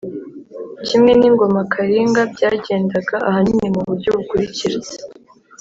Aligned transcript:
kimwe 0.87 1.11
n'ingoma 1.19 1.61
karinga, 1.73 2.21
byagendaga 2.33 3.15
ahanini 3.29 3.67
mu 3.75 3.81
buryo 3.87 4.09
bukurikira 4.17 4.77